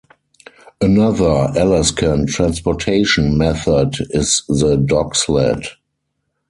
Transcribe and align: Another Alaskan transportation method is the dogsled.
Another 0.81 1.51
Alaskan 1.55 2.25
transportation 2.25 3.37
method 3.37 3.97
is 4.09 4.41
the 4.49 4.75
dogsled. 4.75 5.63